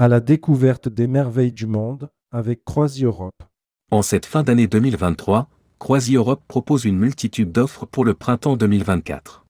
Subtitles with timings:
[0.00, 3.42] à la découverte des merveilles du monde avec CroisiEurope.
[3.90, 9.44] En cette fin d'année 2023, CroisiEurope propose une multitude d'offres pour le printemps 2024.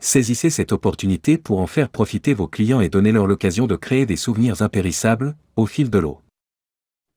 [0.00, 4.16] Saisissez cette opportunité pour en faire profiter vos clients et donner-leur l'occasion de créer des
[4.16, 6.18] souvenirs impérissables au fil de l'eau.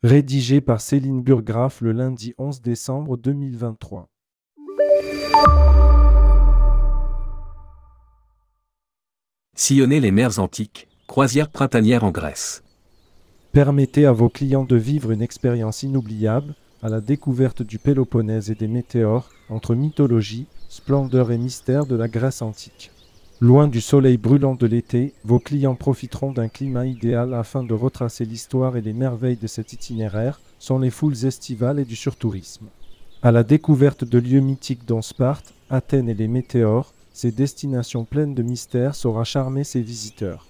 [0.03, 4.07] Rédigé par Céline Burgraff le lundi 11 décembre 2023.
[9.55, 12.63] Sillonnez les mers antiques, croisière printanière en Grèce.
[13.51, 18.55] Permettez à vos clients de vivre une expérience inoubliable à la découverte du Péloponnèse et
[18.55, 22.91] des météores entre mythologie, splendeur et mystère de la Grèce antique.
[23.39, 28.25] Loin du soleil brûlant de l'été, vos clients profiteront d'un climat idéal afin de retracer
[28.25, 32.65] l'histoire et les merveilles de cet itinéraire, sont les foules estivales et du surtourisme.
[33.21, 38.35] À la découverte de lieux mythiques dont Sparte, Athènes et les météores, ces destinations pleines
[38.35, 40.47] de mystères saura charmer ses visiteurs.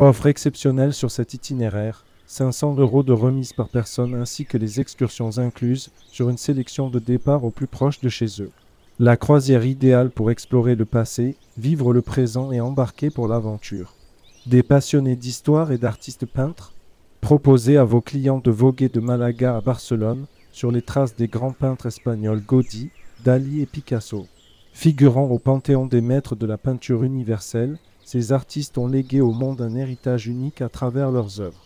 [0.00, 5.38] Offre exceptionnelle sur cet itinéraire, 500 euros de remise par personne ainsi que les excursions
[5.38, 8.50] incluses sur une sélection de départs au plus proche de chez eux.
[8.98, 13.94] La croisière idéale pour explorer le passé, vivre le présent et embarquer pour l'aventure.
[14.46, 16.72] Des passionnés d'histoire et d'artistes peintres,
[17.20, 21.52] proposez à vos clients de voguer de Malaga à Barcelone sur les traces des grands
[21.52, 22.90] peintres espagnols Gaudí,
[23.24, 24.26] Dali et Picasso.
[24.72, 29.60] Figurant au panthéon des maîtres de la peinture universelle, ces artistes ont légué au monde
[29.60, 31.64] un héritage unique à travers leurs œuvres.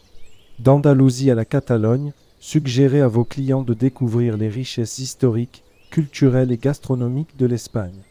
[0.59, 6.57] D'Andalousie à la Catalogne, suggérez à vos clients de découvrir les richesses historiques, culturelles et
[6.57, 8.03] gastronomiques de l'Espagne.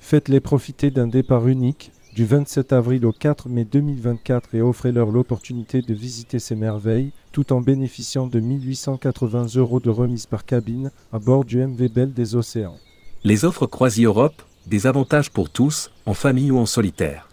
[0.00, 5.82] Faites-les profiter d'un départ unique du 27 avril au 4 mai 2024 et offrez-leur l'opportunité
[5.82, 11.18] de visiter ces merveilles tout en bénéficiant de 1880 euros de remise par cabine à
[11.18, 12.76] bord du MV Belle des Océans.
[13.24, 17.28] Les offres CroisiEurope, des avantages pour tous, en famille ou en solitaire.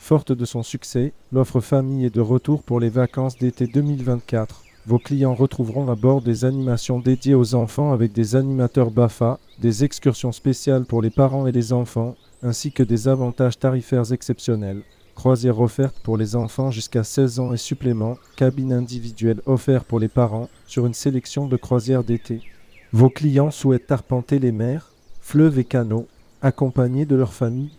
[0.00, 4.64] Forte de son succès, l'offre famille est de retour pour les vacances d'été 2024.
[4.86, 9.84] Vos clients retrouveront à bord des animations dédiées aux enfants avec des animateurs BAFA, des
[9.84, 14.82] excursions spéciales pour les parents et les enfants, ainsi que des avantages tarifaires exceptionnels.
[15.14, 20.08] Croisière offerte pour les enfants jusqu'à 16 ans et supplément, cabine individuelle offerte pour les
[20.08, 22.40] parents sur une sélection de croisières d'été.
[22.92, 26.08] Vos clients souhaitent arpenter les mers, fleuves et canaux,
[26.40, 27.76] accompagnés de leur famille.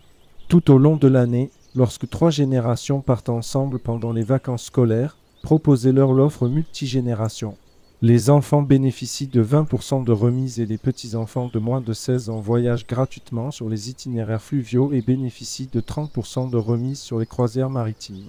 [0.48, 6.12] Tout au long de l'année, Lorsque trois générations partent ensemble pendant les vacances scolaires, proposez-leur
[6.12, 7.56] l'offre multigénération.
[8.02, 12.40] Les enfants bénéficient de 20% de remise et les petits-enfants de moins de 16 ans
[12.40, 17.70] voyagent gratuitement sur les itinéraires fluviaux et bénéficient de 30% de remise sur les croisières
[17.70, 18.28] maritimes.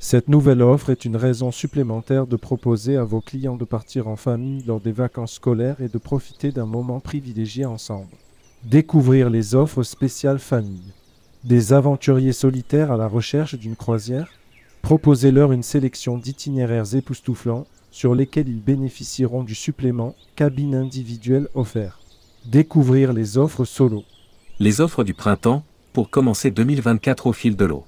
[0.00, 4.16] Cette nouvelle offre est une raison supplémentaire de proposer à vos clients de partir en
[4.16, 8.16] famille lors des vacances scolaires et de profiter d'un moment privilégié ensemble.
[8.64, 10.92] Découvrir les offres spéciales famille.
[11.44, 14.30] Des aventuriers solitaires à la recherche d'une croisière
[14.82, 22.00] Proposez-leur une sélection d'itinéraires époustouflants sur lesquels ils bénéficieront du supplément cabine individuelle offert.
[22.44, 24.04] Découvrir les offres solo.
[24.58, 25.64] Les offres du printemps,
[25.94, 27.84] pour commencer 2024 au fil de l'eau.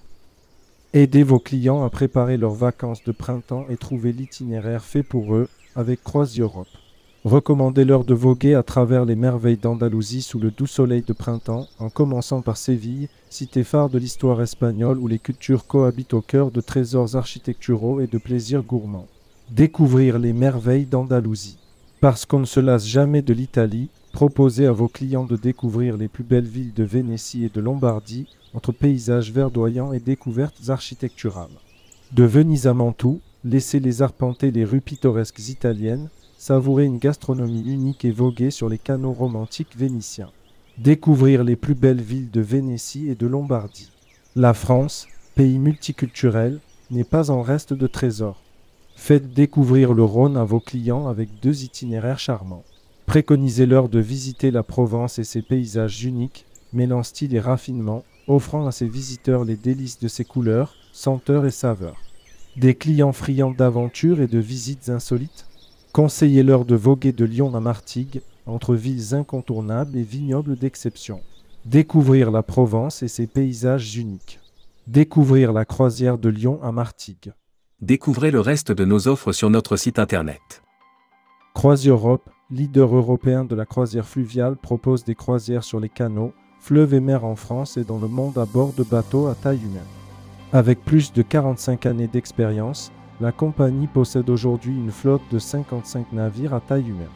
[0.94, 5.48] Aidez vos clients à préparer leurs vacances de printemps et trouver l'itinéraire fait pour eux
[5.76, 6.68] avec CroisiEurope.
[7.24, 11.88] Recommandez-leur de voguer à travers les merveilles d'Andalousie sous le doux soleil de printemps, en
[11.88, 16.60] commençant par Séville, cité phare de l'histoire espagnole où les cultures cohabitent au cœur de
[16.60, 19.06] trésors architecturaux et de plaisirs gourmands.
[19.52, 21.58] Découvrir les merveilles d'Andalousie.
[22.00, 26.08] Parce qu'on ne se lasse jamais de l'Italie, proposez à vos clients de découvrir les
[26.08, 31.46] plus belles villes de Vénétie et de Lombardie, entre paysages verdoyants et découvertes architecturales.
[32.10, 36.10] De Venise à Mantoue, laissez-les arpenter les rues pittoresques italiennes,
[36.42, 40.32] savourer une gastronomie unique et voguer sur les canaux romantiques vénitiens.
[40.76, 43.92] Découvrir les plus belles villes de Vénétie et de Lombardie.
[44.34, 46.58] La France, pays multiculturel,
[46.90, 48.42] n'est pas en reste de trésors.
[48.96, 52.64] Faites découvrir le Rhône à vos clients avec deux itinéraires charmants.
[53.06, 58.72] Préconisez-leur de visiter la Provence et ses paysages uniques, mêlant style et raffinement, offrant à
[58.72, 62.00] ses visiteurs les délices de ses couleurs, senteurs et saveurs.
[62.56, 65.46] Des clients friands d'aventures et de visites insolites
[65.92, 71.20] Conseillez-leur de voguer de Lyon à Martigues, entre villes incontournables et vignobles d'exception.
[71.66, 74.40] Découvrir la Provence et ses paysages uniques.
[74.86, 77.34] Découvrir la croisière de Lyon à Martigues.
[77.82, 80.62] Découvrez le reste de nos offres sur notre site internet.
[81.54, 87.00] CroisiEurope, leader européen de la croisière fluviale, propose des croisières sur les canaux, fleuves et
[87.00, 89.82] mers en France et dans le monde à bord de bateaux à taille humaine.
[90.54, 96.54] Avec plus de 45 années d'expérience, la compagnie possède aujourd'hui une flotte de 55 navires
[96.54, 97.08] à taille humaine.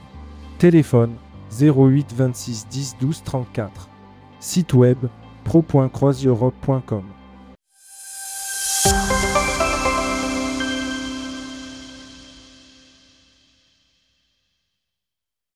[0.59, 1.15] Téléphone
[1.61, 3.89] 08 26 10 12 34.
[4.41, 4.99] Site web
[5.45, 7.03] pro.croisieurope.com